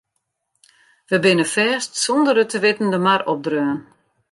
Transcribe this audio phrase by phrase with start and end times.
[1.11, 3.79] We binne fêst sûnder it te witten de mar opdreaun.